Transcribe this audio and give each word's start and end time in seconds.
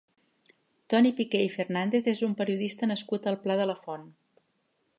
Toni 0.93 1.11
Piqué 1.19 1.41
i 1.49 1.51
Fernàndez 1.57 2.09
és 2.13 2.23
un 2.29 2.33
periodista 2.39 2.89
nascut 2.93 3.29
al 3.33 3.41
Pla 3.45 3.59
de 3.61 3.69
la 3.73 3.77
Font. 3.85 4.09